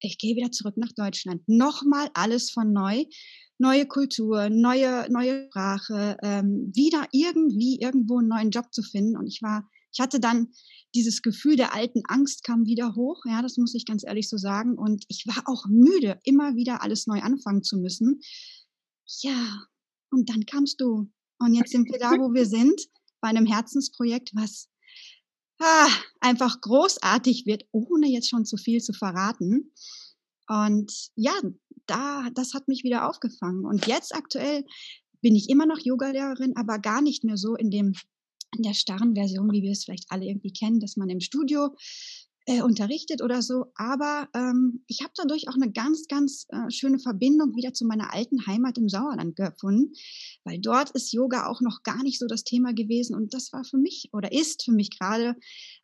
ich 0.00 0.18
gehe 0.18 0.36
wieder 0.36 0.52
zurück 0.52 0.76
nach 0.76 0.92
Deutschland. 0.92 1.42
Nochmal 1.46 2.08
alles 2.14 2.50
von 2.50 2.72
neu. 2.72 3.04
Neue 3.58 3.86
Kultur, 3.86 4.50
neue, 4.50 5.06
neue 5.10 5.46
Sprache, 5.46 6.16
ähm, 6.22 6.72
wieder 6.74 7.06
irgendwie 7.12 7.78
irgendwo 7.80 8.18
einen 8.18 8.28
neuen 8.28 8.50
Job 8.50 8.66
zu 8.72 8.82
finden. 8.82 9.16
Und 9.16 9.28
ich 9.28 9.42
war, 9.42 9.68
ich 9.94 10.00
hatte 10.00 10.18
dann 10.20 10.48
dieses 10.94 11.22
Gefühl 11.22 11.56
der 11.56 11.74
alten 11.74 12.02
Angst 12.08 12.44
kam 12.44 12.66
wieder 12.66 12.94
hoch, 12.94 13.22
ja, 13.26 13.42
das 13.42 13.56
muss 13.56 13.74
ich 13.74 13.86
ganz 13.86 14.04
ehrlich 14.04 14.28
so 14.28 14.36
sagen. 14.36 14.76
Und 14.76 15.04
ich 15.08 15.26
war 15.26 15.44
auch 15.46 15.66
müde, 15.66 16.20
immer 16.24 16.56
wieder 16.56 16.82
alles 16.82 17.06
neu 17.06 17.20
anfangen 17.20 17.62
zu 17.62 17.78
müssen. 17.78 18.20
Ja, 19.22 19.66
und 20.10 20.28
dann 20.30 20.46
kamst 20.46 20.80
du. 20.80 21.10
Und 21.38 21.54
jetzt 21.54 21.70
sind 21.70 21.90
wir 21.90 21.98
da, 21.98 22.10
wo 22.12 22.32
wir 22.32 22.46
sind, 22.46 22.80
bei 23.20 23.28
einem 23.28 23.46
Herzensprojekt, 23.46 24.32
was 24.34 24.68
ah, 25.60 25.88
einfach 26.20 26.60
großartig 26.60 27.46
wird, 27.46 27.64
ohne 27.72 28.08
jetzt 28.08 28.28
schon 28.28 28.44
zu 28.44 28.56
viel 28.56 28.80
zu 28.80 28.92
verraten. 28.92 29.72
Und 30.48 31.10
ja, 31.16 31.32
da, 31.86 32.28
das 32.34 32.54
hat 32.54 32.68
mich 32.68 32.84
wieder 32.84 33.08
aufgefangen. 33.08 33.64
Und 33.64 33.86
jetzt 33.86 34.14
aktuell 34.14 34.64
bin 35.20 35.34
ich 35.34 35.48
immer 35.48 35.66
noch 35.66 35.78
Yogalehrerin, 35.78 36.56
aber 36.56 36.78
gar 36.78 37.00
nicht 37.00 37.24
mehr 37.24 37.36
so 37.36 37.56
in 37.56 37.70
dem 37.70 37.94
in 38.56 38.62
der 38.62 38.74
starren 38.74 39.14
Version, 39.14 39.52
wie 39.52 39.62
wir 39.62 39.72
es 39.72 39.84
vielleicht 39.84 40.06
alle 40.10 40.26
irgendwie 40.26 40.52
kennen, 40.52 40.80
dass 40.80 40.96
man 40.96 41.08
im 41.08 41.20
Studio 41.20 41.74
äh, 42.46 42.62
unterrichtet 42.62 43.22
oder 43.22 43.42
so. 43.42 43.66
Aber 43.74 44.28
ähm, 44.34 44.84
ich 44.86 45.02
habe 45.02 45.12
dadurch 45.16 45.48
auch 45.48 45.54
eine 45.54 45.72
ganz, 45.72 46.06
ganz 46.08 46.46
äh, 46.50 46.70
schöne 46.70 46.98
Verbindung 46.98 47.56
wieder 47.56 47.72
zu 47.72 47.86
meiner 47.86 48.12
alten 48.12 48.46
Heimat 48.46 48.78
im 48.78 48.88
Sauerland 48.88 49.36
gefunden, 49.36 49.92
weil 50.44 50.58
dort 50.58 50.90
ist 50.90 51.12
Yoga 51.12 51.46
auch 51.46 51.60
noch 51.60 51.82
gar 51.82 52.02
nicht 52.02 52.18
so 52.18 52.26
das 52.26 52.44
Thema 52.44 52.74
gewesen. 52.74 53.16
Und 53.16 53.34
das 53.34 53.52
war 53.52 53.64
für 53.64 53.78
mich 53.78 54.10
oder 54.12 54.32
ist 54.32 54.64
für 54.64 54.72
mich 54.72 54.90
gerade 54.90 55.36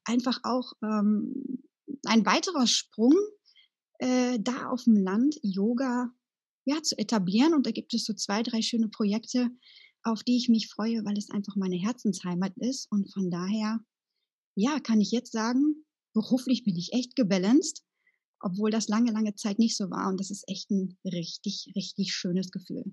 einfach 0.04 0.40
auch 0.42 0.72
ähm, 0.82 1.62
ein 2.04 2.26
weiterer 2.26 2.66
Sprung, 2.66 3.14
äh, 3.98 4.38
da 4.38 4.68
auf 4.68 4.84
dem 4.84 4.96
Land 4.96 5.38
Yoga 5.42 6.10
ja, 6.64 6.82
zu 6.82 6.96
etablieren. 6.98 7.54
Und 7.54 7.66
da 7.66 7.70
gibt 7.70 7.94
es 7.94 8.04
so 8.04 8.12
zwei, 8.12 8.42
drei 8.42 8.62
schöne 8.62 8.88
Projekte, 8.88 9.50
auf 10.02 10.22
die 10.22 10.36
ich 10.36 10.48
mich 10.48 10.68
freue, 10.68 11.04
weil 11.04 11.16
es 11.16 11.30
einfach 11.30 11.56
meine 11.56 11.76
Herzensheimat 11.76 12.52
ist. 12.56 12.90
Und 12.90 13.12
von 13.12 13.30
daher, 13.30 13.80
ja, 14.54 14.80
kann 14.80 15.00
ich 15.00 15.10
jetzt 15.10 15.32
sagen, 15.32 15.84
beruflich 16.14 16.64
bin 16.64 16.76
ich 16.76 16.92
echt 16.92 17.16
gebalanced, 17.16 17.82
obwohl 18.40 18.70
das 18.70 18.88
lange, 18.88 19.12
lange 19.12 19.34
Zeit 19.34 19.58
nicht 19.58 19.76
so 19.76 19.90
war. 19.90 20.08
Und 20.08 20.18
das 20.18 20.30
ist 20.30 20.44
echt 20.48 20.70
ein 20.70 20.98
richtig, 21.04 21.72
richtig 21.76 22.12
schönes 22.12 22.50
Gefühl. 22.50 22.84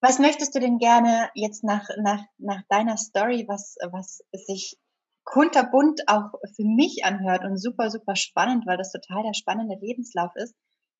Was 0.00 0.18
möchtest 0.18 0.54
du 0.54 0.60
denn 0.60 0.78
gerne 0.78 1.30
jetzt 1.34 1.64
nach, 1.64 1.88
nach, 2.02 2.22
nach 2.38 2.62
deiner 2.68 2.96
Story, 2.96 3.46
was, 3.48 3.76
was 3.90 4.22
sich 4.32 4.78
kunterbunt 5.24 6.02
auch 6.06 6.30
für 6.54 6.64
mich 6.64 7.04
anhört 7.04 7.44
und 7.44 7.58
super, 7.58 7.90
super 7.90 8.14
spannend, 8.14 8.66
weil 8.66 8.76
das 8.76 8.92
total 8.92 9.24
der 9.24 9.34
spannende 9.34 9.76
Lebenslauf 9.80 10.30
ist. 10.36 10.54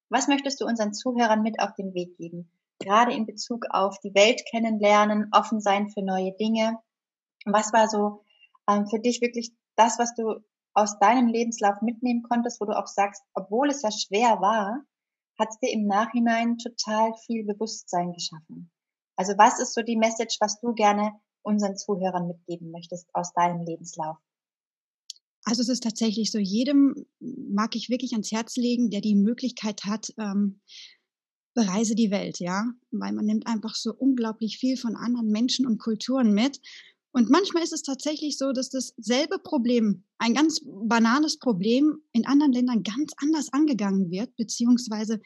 Was 0.09 0.29
möchtest 0.29 0.61
du 0.61 0.67
unseren 0.67 0.93
Zuhörern 0.93 1.43
mit 1.43 1.61
auf 1.61 1.75
den 1.75 1.95
Weg 1.95 2.17
geben? 2.17 2.51
Gerade 2.79 3.13
in 3.13 3.27
Bezug 3.27 3.67
auf 3.71 3.99
die 4.01 4.15
Welt 4.15 4.43
kennenlernen, 4.51 5.29
offen 5.33 5.61
sein 5.61 5.89
für 5.89 6.03
neue 6.03 6.33
Dinge. 6.33 6.79
Was 7.45 7.73
war 7.73 7.89
so 7.89 8.25
ähm, 8.69 8.87
für 8.87 9.01
dich 9.01 9.21
wirklich 9.21 9.53
das, 9.77 9.99
was 9.99 10.15
du 10.15 10.41
aus 10.75 10.99
deinem 10.99 11.29
Lebenslauf 11.29 11.81
mitnehmen 11.81 12.23
konntest, 12.23 12.61
wo 12.61 12.67
du 12.67 12.77
auch 12.77 12.87
sagst, 12.87 13.23
obwohl 13.35 13.71
es 13.71 13.83
ja 13.83 13.91
schwer 13.91 14.41
war, 14.41 14.83
hat 15.39 15.49
es 15.51 15.59
dir 15.59 15.73
im 15.73 15.87
Nachhinein 15.87 16.59
total 16.59 17.13
viel 17.25 17.45
Bewusstsein 17.45 18.13
geschaffen? 18.13 18.71
Also 19.17 19.33
was 19.39 19.59
ist 19.59 19.75
so 19.75 19.83
die 19.83 19.97
Message, 19.97 20.37
was 20.41 20.61
du 20.61 20.75
gerne 20.75 21.13
unseren 21.43 21.77
Zuhörern 21.77 22.27
mitgeben 22.27 22.71
möchtest 22.71 23.09
aus 23.15 23.33
deinem 23.33 23.65
Lebenslauf? 23.65 24.17
Also 25.45 25.63
es 25.63 25.69
ist 25.69 25.85
tatsächlich 25.85 26.33
so, 26.33 26.39
jedem 26.39 27.07
mag 27.21 27.77
ich 27.77 27.89
wirklich 27.89 28.13
ans 28.13 28.33
Herz 28.33 28.57
legen, 28.57 28.91
der 28.91 29.01
die 29.01 29.15
Möglichkeit 29.15 29.85
hat, 29.85 30.13
ähm, 30.19 30.61
bereise 31.57 31.95
die 31.95 32.11
Welt, 32.11 32.39
ja, 32.39 32.71
weil 32.93 33.13
man 33.13 33.25
nimmt 33.25 33.47
einfach 33.47 33.75
so 33.75 33.93
unglaublich 33.93 34.59
viel 34.59 34.77
von 34.77 34.95
anderen 34.95 35.31
Menschen 35.31 35.67
und 35.67 35.79
Kulturen 35.79 36.33
mit. 36.33 36.61
Und 37.13 37.31
manchmal 37.31 37.63
ist 37.63 37.73
es 37.73 37.83
tatsächlich 37.83 38.37
so, 38.37 38.53
dass 38.53 38.69
dasselbe 38.69 39.39
Problem, 39.39 40.05
ein 40.19 40.35
ganz 40.35 40.61
banales 40.65 41.39
Problem, 41.39 41.99
in 42.13 42.27
anderen 42.27 42.53
Ländern 42.53 42.83
ganz 42.83 43.13
anders 43.17 43.53
angegangen 43.53 44.11
wird, 44.11 44.37
beziehungsweise 44.37 45.21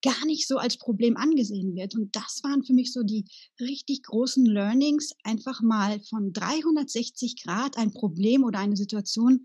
gar 0.00 0.24
nicht 0.26 0.46
so 0.46 0.58
als 0.58 0.78
Problem 0.78 1.16
angesehen 1.16 1.74
wird. 1.74 1.96
Und 1.96 2.14
das 2.14 2.40
waren 2.44 2.62
für 2.62 2.72
mich 2.72 2.92
so 2.92 3.02
die 3.02 3.24
richtig 3.58 4.04
großen 4.04 4.46
Learnings, 4.46 5.10
einfach 5.24 5.60
mal 5.60 5.98
von 6.08 6.32
360 6.32 7.42
Grad 7.42 7.76
ein 7.76 7.90
Problem 7.90 8.44
oder 8.44 8.60
eine 8.60 8.76
Situation 8.76 9.44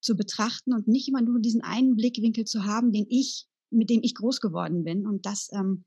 zu 0.00 0.16
betrachten 0.16 0.74
und 0.74 0.88
nicht 0.88 1.08
immer 1.08 1.22
nur 1.22 1.38
diesen 1.38 1.62
einen 1.62 1.94
Blickwinkel 1.94 2.44
zu 2.44 2.64
haben, 2.64 2.92
den 2.92 3.06
ich, 3.08 3.46
mit 3.74 3.90
dem 3.90 4.00
ich 4.02 4.14
groß 4.14 4.40
geworden 4.40 4.84
bin. 4.84 5.06
Und 5.06 5.26
das 5.26 5.50
ähm, 5.52 5.84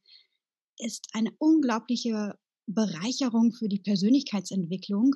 ist 0.78 1.08
eine 1.14 1.32
unglaubliche 1.40 2.38
Bereicherung 2.68 3.54
für 3.54 3.68
die 3.68 3.80
Persönlichkeitsentwicklung 3.80 5.16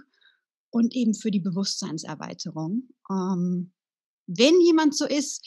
und 0.72 0.96
eben 0.96 1.14
für 1.14 1.32
die 1.32 1.40
Bewusstseinserweiterung. 1.40 2.90
Ähm, 3.10 3.74
wenn 4.28 4.62
jemand 4.62 4.96
so 4.96 5.06
ist, 5.06 5.46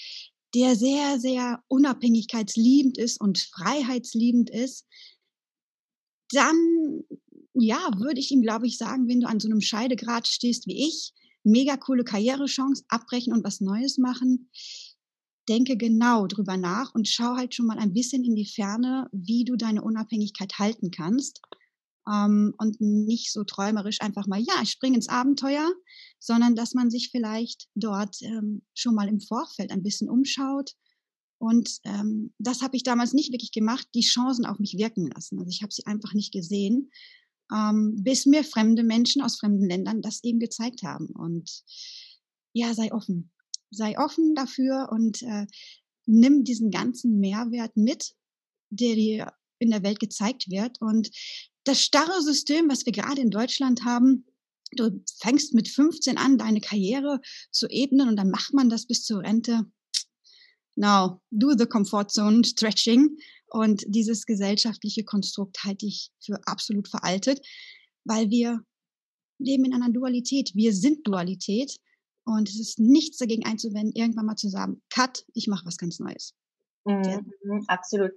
der 0.54 0.76
sehr, 0.76 1.18
sehr 1.18 1.62
unabhängigkeitsliebend 1.68 2.98
ist 2.98 3.20
und 3.20 3.38
freiheitsliebend 3.38 4.50
ist, 4.50 4.86
dann, 6.30 7.04
ja, 7.54 7.90
würde 7.96 8.20
ich 8.20 8.30
ihm, 8.30 8.42
glaube 8.42 8.66
ich, 8.66 8.78
sagen, 8.78 9.08
wenn 9.08 9.20
du 9.20 9.28
an 9.28 9.40
so 9.40 9.48
einem 9.48 9.60
Scheidegrad 9.60 10.28
stehst 10.28 10.66
wie 10.66 10.86
ich, 10.86 11.12
mega 11.42 11.76
coole 11.76 12.04
Karrierechance, 12.04 12.84
abbrechen 12.88 13.32
und 13.32 13.44
was 13.44 13.60
Neues 13.60 13.98
machen, 13.98 14.48
denke 15.48 15.76
genau 15.76 16.26
drüber 16.26 16.56
nach 16.56 16.94
und 16.94 17.08
schau 17.08 17.36
halt 17.36 17.54
schon 17.54 17.66
mal 17.66 17.78
ein 17.78 17.92
bisschen 17.92 18.24
in 18.24 18.34
die 18.34 18.46
Ferne, 18.46 19.08
wie 19.12 19.44
du 19.44 19.56
deine 19.56 19.82
Unabhängigkeit 19.82 20.58
halten 20.58 20.90
kannst 20.90 21.40
ähm, 22.10 22.54
und 22.58 22.80
nicht 22.80 23.32
so 23.32 23.44
träumerisch 23.44 24.00
einfach 24.00 24.26
mal, 24.26 24.40
ja, 24.40 24.54
ich 24.62 24.70
springe 24.70 24.96
ins 24.96 25.08
Abenteuer, 25.08 25.72
sondern 26.18 26.54
dass 26.54 26.74
man 26.74 26.90
sich 26.90 27.10
vielleicht 27.10 27.68
dort 27.74 28.16
ähm, 28.22 28.62
schon 28.74 28.94
mal 28.94 29.08
im 29.08 29.20
Vorfeld 29.20 29.70
ein 29.70 29.82
bisschen 29.82 30.08
umschaut. 30.08 30.72
Und 31.38 31.78
ähm, 31.84 32.32
das 32.38 32.62
habe 32.62 32.76
ich 32.76 32.82
damals 32.82 33.12
nicht 33.12 33.32
wirklich 33.32 33.52
gemacht, 33.52 33.86
die 33.94 34.00
Chancen 34.00 34.46
auf 34.46 34.58
mich 34.58 34.78
wirken 34.78 35.10
lassen. 35.10 35.38
Also 35.38 35.50
ich 35.50 35.62
habe 35.62 35.72
sie 35.72 35.84
einfach 35.86 36.14
nicht 36.14 36.32
gesehen, 36.32 36.90
ähm, 37.52 37.96
bis 38.02 38.26
mir 38.26 38.44
fremde 38.44 38.82
Menschen 38.82 39.20
aus 39.20 39.38
fremden 39.38 39.68
Ländern 39.68 40.00
das 40.00 40.22
eben 40.24 40.38
gezeigt 40.38 40.82
haben. 40.82 41.08
Und 41.08 41.64
ja, 42.54 42.72
sei 42.72 42.92
offen. 42.92 43.30
Sei 43.74 43.98
offen 43.98 44.34
dafür 44.34 44.88
und 44.90 45.22
äh, 45.22 45.46
nimm 46.06 46.44
diesen 46.44 46.70
ganzen 46.70 47.18
Mehrwert 47.18 47.76
mit, 47.76 48.14
der 48.70 48.94
dir 48.94 49.32
in 49.58 49.70
der 49.70 49.82
Welt 49.82 50.00
gezeigt 50.00 50.50
wird. 50.50 50.80
Und 50.80 51.10
das 51.64 51.82
starre 51.82 52.22
System, 52.22 52.68
was 52.68 52.84
wir 52.86 52.92
gerade 52.92 53.20
in 53.20 53.30
Deutschland 53.30 53.84
haben, 53.84 54.26
du 54.76 55.02
fängst 55.20 55.54
mit 55.54 55.68
15 55.68 56.18
an, 56.18 56.38
deine 56.38 56.60
Karriere 56.60 57.20
zu 57.50 57.68
ebnen 57.68 58.08
und 58.08 58.16
dann 58.16 58.30
macht 58.30 58.52
man 58.52 58.68
das 58.68 58.86
bis 58.86 59.04
zur 59.04 59.22
Rente. 59.22 59.64
Now, 60.76 61.20
do 61.30 61.54
the 61.56 61.66
comfort 61.66 62.10
zone 62.10 62.44
stretching. 62.44 63.16
Und 63.46 63.84
dieses 63.86 64.26
gesellschaftliche 64.26 65.04
Konstrukt 65.04 65.62
halte 65.62 65.86
ich 65.86 66.10
für 66.20 66.40
absolut 66.46 66.88
veraltet, 66.88 67.40
weil 68.04 68.28
wir 68.30 68.64
leben 69.38 69.64
in 69.64 69.74
einer 69.74 69.90
Dualität. 69.90 70.50
Wir 70.54 70.74
sind 70.74 71.06
Dualität. 71.06 71.78
Und 72.24 72.48
es 72.48 72.58
ist 72.58 72.78
nichts 72.78 73.18
dagegen 73.18 73.44
einzuwenden, 73.44 73.92
irgendwann 73.94 74.26
mal 74.26 74.36
zu 74.36 74.48
sagen, 74.48 74.82
cut, 74.92 75.24
ich 75.34 75.46
mache 75.46 75.66
was 75.66 75.76
ganz 75.76 75.98
Neues. 76.00 76.34
Mhm, 76.84 77.32
mhm 77.44 77.64
absolut. 77.68 78.12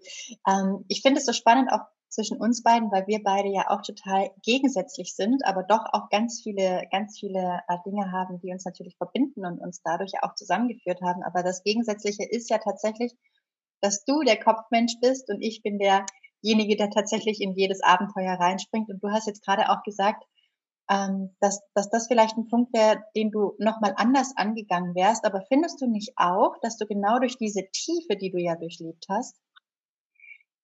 Ähm, 0.47 0.85
ich 0.87 1.01
finde 1.01 1.19
es 1.19 1.25
so 1.25 1.33
spannend, 1.33 1.71
auch 1.71 1.81
zwischen 2.09 2.37
uns 2.37 2.63
beiden, 2.63 2.91
weil 2.91 3.05
wir 3.07 3.21
beide 3.23 3.49
ja 3.49 3.69
auch 3.69 3.81
total 3.81 4.31
gegensätzlich 4.43 5.13
sind, 5.15 5.45
aber 5.45 5.63
doch 5.63 5.85
auch 5.91 6.09
ganz 6.09 6.41
viele, 6.41 6.83
ganz 6.91 7.19
viele 7.19 7.61
äh, 7.67 7.77
Dinge 7.85 8.11
haben, 8.11 8.39
die 8.39 8.51
uns 8.51 8.65
natürlich 8.65 8.95
verbinden 8.97 9.45
und 9.45 9.59
uns 9.59 9.81
dadurch 9.83 10.13
auch 10.21 10.33
zusammengeführt 10.35 11.01
haben. 11.01 11.23
Aber 11.23 11.43
das 11.43 11.63
Gegensätzliche 11.63 12.23
ist 12.23 12.49
ja 12.49 12.59
tatsächlich, 12.59 13.13
dass 13.81 14.05
du 14.05 14.21
der 14.21 14.39
Kopfmensch 14.39 14.95
bist 15.01 15.29
und 15.29 15.41
ich 15.41 15.61
bin 15.61 15.79
derjenige, 15.79 16.77
der 16.77 16.89
tatsächlich 16.89 17.41
in 17.41 17.53
jedes 17.55 17.83
Abenteuer 17.83 18.33
reinspringt. 18.33 18.89
Und 18.89 19.03
du 19.03 19.09
hast 19.09 19.27
jetzt 19.27 19.45
gerade 19.45 19.69
auch 19.69 19.83
gesagt, 19.83 20.23
ähm, 20.89 21.35
dass, 21.39 21.61
dass 21.73 21.89
das 21.89 22.07
vielleicht 22.07 22.37
ein 22.37 22.47
Punkt 22.47 22.73
wäre, 22.73 23.03
den 23.15 23.31
du 23.31 23.55
nochmal 23.59 23.93
anders 23.97 24.33
angegangen 24.35 24.95
wärst. 24.95 25.25
Aber 25.25 25.41
findest 25.47 25.81
du 25.81 25.87
nicht 25.87 26.13
auch, 26.15 26.55
dass 26.61 26.77
du 26.77 26.85
genau 26.85 27.19
durch 27.19 27.37
diese 27.37 27.63
Tiefe, 27.71 28.15
die 28.15 28.31
du 28.31 28.39
ja 28.39 28.55
durchlebt 28.55 29.05
hast, 29.09 29.35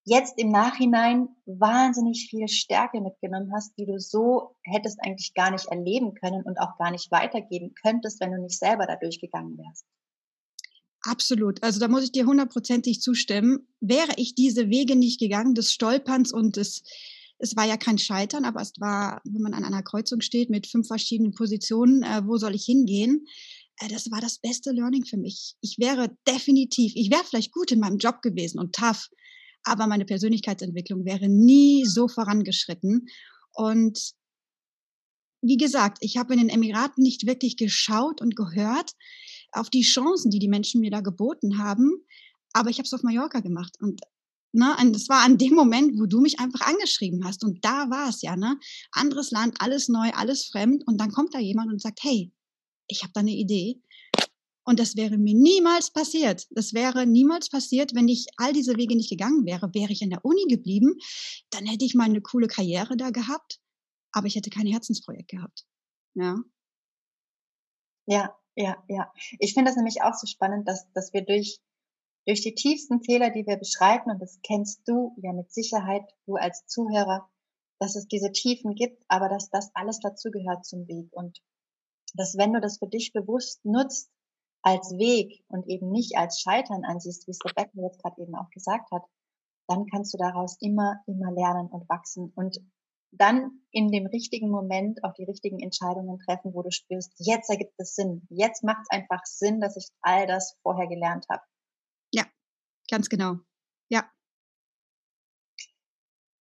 jetzt 0.04 0.38
im 0.38 0.50
Nachhinein 0.50 1.28
wahnsinnig 1.46 2.28
viel 2.28 2.48
Stärke 2.48 3.00
mitgenommen 3.00 3.52
hast, 3.54 3.76
die 3.78 3.86
du 3.86 3.98
so 3.98 4.56
hättest 4.62 4.98
eigentlich 5.02 5.34
gar 5.34 5.50
nicht 5.50 5.66
erleben 5.66 6.14
können 6.14 6.42
und 6.42 6.58
auch 6.58 6.76
gar 6.78 6.90
nicht 6.90 7.10
weitergeben 7.10 7.74
könntest, 7.82 8.20
wenn 8.20 8.32
du 8.32 8.40
nicht 8.40 8.58
selber 8.58 8.86
da 8.86 8.96
durchgegangen 8.96 9.56
wärst. 9.56 9.86
Absolut. 11.06 11.62
Also 11.62 11.80
da 11.80 11.88
muss 11.88 12.04
ich 12.04 12.12
dir 12.12 12.26
hundertprozentig 12.26 13.00
zustimmen. 13.00 13.68
Wäre 13.80 14.12
ich 14.16 14.34
diese 14.34 14.70
Wege 14.70 14.96
nicht 14.96 15.20
gegangen, 15.20 15.54
des 15.54 15.72
Stolperns 15.72 16.32
und 16.32 16.56
des, 16.56 16.82
es 17.44 17.56
war 17.56 17.66
ja 17.66 17.76
kein 17.76 17.98
Scheitern, 17.98 18.46
aber 18.46 18.62
es 18.62 18.72
war, 18.78 19.20
wenn 19.24 19.42
man 19.42 19.52
an 19.52 19.64
einer 19.64 19.82
Kreuzung 19.82 20.22
steht 20.22 20.48
mit 20.48 20.66
fünf 20.66 20.86
verschiedenen 20.86 21.34
Positionen, 21.34 22.02
äh, 22.02 22.22
wo 22.26 22.38
soll 22.38 22.54
ich 22.54 22.64
hingehen? 22.64 23.26
Äh, 23.78 23.88
das 23.88 24.10
war 24.10 24.20
das 24.20 24.38
beste 24.38 24.70
Learning 24.72 25.04
für 25.04 25.18
mich. 25.18 25.54
Ich 25.60 25.78
wäre 25.78 26.16
definitiv, 26.26 26.92
ich 26.96 27.10
wäre 27.10 27.22
vielleicht 27.24 27.52
gut 27.52 27.70
in 27.70 27.80
meinem 27.80 27.98
Job 27.98 28.22
gewesen 28.22 28.58
und 28.58 28.74
tough, 28.74 29.10
aber 29.62 29.86
meine 29.86 30.06
Persönlichkeitsentwicklung 30.06 31.04
wäre 31.04 31.28
nie 31.28 31.84
so 31.84 32.08
vorangeschritten. 32.08 33.06
Und 33.52 34.12
wie 35.42 35.58
gesagt, 35.58 35.98
ich 36.00 36.16
habe 36.16 36.32
in 36.32 36.40
den 36.40 36.48
Emiraten 36.48 37.02
nicht 37.02 37.26
wirklich 37.26 37.58
geschaut 37.58 38.22
und 38.22 38.36
gehört 38.36 38.92
auf 39.52 39.68
die 39.68 39.82
Chancen, 39.82 40.30
die 40.30 40.38
die 40.38 40.48
Menschen 40.48 40.80
mir 40.80 40.90
da 40.90 41.02
geboten 41.02 41.58
haben, 41.58 41.92
aber 42.54 42.70
ich 42.70 42.78
habe 42.78 42.86
es 42.86 42.94
auf 42.94 43.02
Mallorca 43.02 43.40
gemacht 43.40 43.76
und 43.80 44.00
Ne, 44.56 44.76
das 44.92 45.08
war 45.08 45.24
an 45.24 45.36
dem 45.36 45.54
Moment, 45.54 45.98
wo 45.98 46.06
du 46.06 46.20
mich 46.20 46.38
einfach 46.38 46.60
angeschrieben 46.60 47.24
hast. 47.24 47.42
Und 47.42 47.64
da 47.64 47.90
war 47.90 48.08
es 48.08 48.22
ja, 48.22 48.36
ne? 48.36 48.56
Anderes 48.92 49.32
Land, 49.32 49.56
alles 49.60 49.88
neu, 49.88 50.10
alles 50.12 50.46
fremd. 50.46 50.86
Und 50.86 51.00
dann 51.00 51.10
kommt 51.10 51.34
da 51.34 51.40
jemand 51.40 51.72
und 51.72 51.82
sagt, 51.82 52.04
hey, 52.04 52.32
ich 52.86 53.02
habe 53.02 53.12
da 53.12 53.20
eine 53.20 53.32
Idee. 53.32 53.80
Und 54.64 54.78
das 54.78 54.96
wäre 54.96 55.18
mir 55.18 55.34
niemals 55.34 55.92
passiert. 55.92 56.46
Das 56.50 56.72
wäre 56.72 57.04
niemals 57.04 57.48
passiert, 57.48 57.96
wenn 57.96 58.06
ich 58.06 58.26
all 58.36 58.52
diese 58.52 58.76
Wege 58.76 58.94
nicht 58.94 59.10
gegangen 59.10 59.44
wäre. 59.44 59.74
Wäre 59.74 59.90
ich 59.90 60.02
in 60.02 60.10
der 60.10 60.24
Uni 60.24 60.44
geblieben, 60.48 60.98
dann 61.50 61.66
hätte 61.66 61.84
ich 61.84 61.96
mal 61.96 62.04
eine 62.04 62.22
coole 62.22 62.46
Karriere 62.46 62.96
da 62.96 63.10
gehabt, 63.10 63.58
aber 64.12 64.28
ich 64.28 64.36
hätte 64.36 64.50
kein 64.50 64.66
Herzensprojekt 64.68 65.28
gehabt. 65.28 65.66
Ja. 66.14 66.36
Ja, 68.06 68.36
ja, 68.54 68.82
ja. 68.88 69.12
Ich 69.40 69.52
finde 69.52 69.70
das 69.70 69.76
nämlich 69.76 70.02
auch 70.02 70.14
so 70.14 70.28
spannend, 70.28 70.68
dass, 70.68 70.90
dass 70.92 71.12
wir 71.12 71.22
durch, 71.22 71.58
durch 72.26 72.40
die 72.40 72.54
tiefsten 72.54 73.02
Fehler, 73.02 73.30
die 73.30 73.46
wir 73.46 73.56
beschreiten, 73.56 74.10
und 74.10 74.20
das 74.20 74.40
kennst 74.42 74.86
du 74.86 75.14
ja 75.16 75.32
mit 75.32 75.52
Sicherheit, 75.52 76.02
du 76.26 76.36
als 76.36 76.66
Zuhörer, 76.66 77.28
dass 77.78 77.96
es 77.96 78.08
diese 78.08 78.32
Tiefen 78.32 78.74
gibt, 78.74 79.04
aber 79.08 79.28
dass 79.28 79.50
das 79.50 79.70
alles 79.74 79.98
dazugehört 80.00 80.64
zum 80.64 80.86
Weg 80.88 81.12
und 81.12 81.40
dass 82.14 82.36
wenn 82.36 82.52
du 82.52 82.60
das 82.60 82.78
für 82.78 82.86
dich 82.86 83.12
bewusst 83.12 83.64
nutzt 83.64 84.10
als 84.62 84.92
Weg 84.92 85.44
und 85.48 85.68
eben 85.68 85.90
nicht 85.90 86.16
als 86.16 86.40
Scheitern 86.40 86.84
ansiehst, 86.84 87.26
wie 87.26 87.32
es 87.32 87.44
Rebecca 87.44 87.72
jetzt 87.82 88.02
gerade 88.02 88.22
eben 88.22 88.34
auch 88.36 88.48
gesagt 88.50 88.90
hat, 88.92 89.02
dann 89.66 89.86
kannst 89.86 90.14
du 90.14 90.18
daraus 90.18 90.56
immer, 90.60 91.02
immer 91.06 91.32
lernen 91.32 91.68
und 91.68 91.88
wachsen 91.88 92.32
und 92.34 92.58
dann 93.16 93.60
in 93.70 93.90
dem 93.90 94.06
richtigen 94.06 94.50
Moment 94.50 95.04
auch 95.04 95.12
die 95.14 95.24
richtigen 95.24 95.60
Entscheidungen 95.60 96.18
treffen, 96.18 96.54
wo 96.54 96.62
du 96.62 96.70
spürst, 96.70 97.12
jetzt 97.18 97.48
ergibt 97.48 97.74
es 97.78 97.94
Sinn. 97.94 98.26
Jetzt 98.28 98.64
macht 98.64 98.82
es 98.82 98.90
einfach 98.90 99.24
Sinn, 99.24 99.60
dass 99.60 99.76
ich 99.76 99.88
all 100.00 100.26
das 100.26 100.56
vorher 100.62 100.88
gelernt 100.88 101.26
habe. 101.28 101.42
Ganz 102.90 103.08
genau. 103.08 103.38
Ja, 103.88 104.04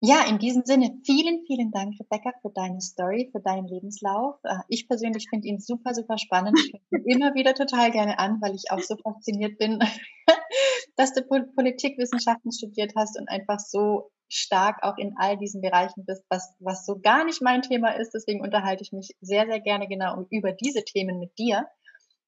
ja, 0.05 0.25
in 0.27 0.37
diesem 0.37 0.65
Sinne, 0.65 0.99
vielen, 1.05 1.45
vielen 1.47 1.71
Dank, 1.71 1.93
Rebecca, 1.97 2.33
für 2.41 2.49
deine 2.49 2.81
Story, 2.81 3.29
für 3.31 3.39
deinen 3.39 3.69
Lebenslauf. 3.69 4.35
Äh, 4.43 4.57
ich 4.67 4.85
persönlich 4.89 5.29
finde 5.29 5.47
ihn 5.47 5.61
super, 5.61 5.93
super 5.93 6.17
spannend. 6.17 6.59
Ich 6.59 6.73
höre 6.91 6.99
ihn 6.99 7.05
immer 7.05 7.33
wieder 7.35 7.53
total 7.53 7.89
gerne 7.89 8.19
an, 8.19 8.41
weil 8.41 8.53
ich 8.53 8.69
auch 8.69 8.81
so 8.81 8.97
fasziniert 8.97 9.57
bin, 9.59 9.79
dass 10.97 11.13
du 11.13 11.23
Politikwissenschaften 11.23 12.51
studiert 12.51 12.91
hast 12.97 13.17
und 13.17 13.29
einfach 13.29 13.59
so 13.59 14.11
stark 14.27 14.83
auch 14.83 14.97
in 14.97 15.15
all 15.15 15.37
diesen 15.37 15.61
Bereichen 15.61 16.03
bist, 16.05 16.25
was, 16.27 16.53
was 16.59 16.85
so 16.85 16.99
gar 16.99 17.23
nicht 17.23 17.41
mein 17.41 17.61
Thema 17.61 17.91
ist. 17.91 18.11
Deswegen 18.13 18.41
unterhalte 18.41 18.83
ich 18.83 18.91
mich 18.91 19.15
sehr, 19.21 19.45
sehr 19.45 19.61
gerne 19.61 19.87
genau 19.87 20.25
über 20.31 20.51
diese 20.51 20.83
Themen 20.83 21.17
mit 21.17 21.37
dir. 21.37 21.65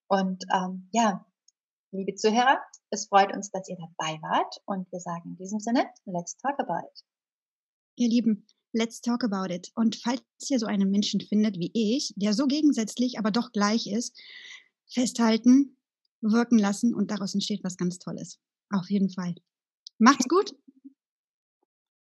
Und 0.08 0.46
ähm, 0.54 0.88
ja, 0.94 1.26
liebe 1.92 2.16
Zuhörer, 2.16 2.60
es 2.90 3.08
freut 3.08 3.34
uns, 3.36 3.52
dass 3.52 3.68
ihr 3.70 3.78
dabei 3.78 4.20
wart. 4.22 4.56
Und 4.66 4.92
wir 4.92 5.00
sagen 5.00 5.32
in 5.32 5.38
diesem 5.38 5.60
Sinne, 5.60 5.86
let's 6.06 6.38
talk 6.38 6.60
about 6.60 6.88
it. 6.88 7.04
Ihr 7.98 8.10
Lieben, 8.10 8.46
let's 8.74 9.02
talk 9.02 9.24
about 9.24 9.54
it. 9.54 9.72
Und 9.76 9.96
falls 9.96 10.22
ihr 10.50 10.60
so 10.60 10.66
einen 10.66 10.92
Menschen 10.92 11.22
findet 11.22 11.58
wie 11.58 11.72
ich, 11.74 12.14
der 12.16 12.34
so 12.34 12.48
gegensätzlich, 12.48 13.18
aber 13.18 13.32
doch 13.32 13.52
gleich 13.52 13.88
ist, 13.88 14.20
festhalten, 14.88 15.78
wirken 16.22 16.58
lassen 16.58 16.94
und 16.94 17.12
daraus 17.12 17.34
entsteht 17.34 17.64
was 17.64 17.78
ganz 17.78 18.00
Tolles. 18.00 18.40
Auf 18.70 18.90
jeden 18.90 19.10
Fall. 19.10 19.36
Macht's 19.98 20.28
gut 20.28 20.54